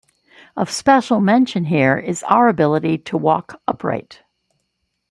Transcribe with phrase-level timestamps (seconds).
[0.57, 4.23] Of special mention here is our ability to walk upright.